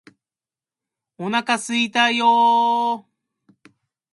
[1.19, 3.05] お腹すいたよーー